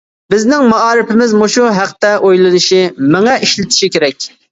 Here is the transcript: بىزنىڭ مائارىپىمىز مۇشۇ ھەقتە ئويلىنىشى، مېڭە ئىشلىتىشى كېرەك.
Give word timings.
بىزنىڭ 0.33 0.63
مائارىپىمىز 0.69 1.35
مۇشۇ 1.41 1.67
ھەقتە 1.79 2.13
ئويلىنىشى، 2.29 2.79
مېڭە 3.13 3.37
ئىشلىتىشى 3.49 3.91
كېرەك. 3.97 4.27